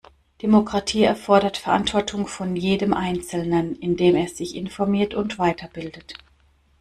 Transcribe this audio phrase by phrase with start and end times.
[0.41, 6.15] Demokratie erfordert Verantwortung von jedem einzelnen, indem er sich informiert und weiterbildet.